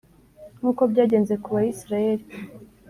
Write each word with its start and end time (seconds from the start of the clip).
nk’uko 0.57 0.81
byagenze 0.91 1.33
ku 1.43 1.49
Bayisraheli, 1.55 2.25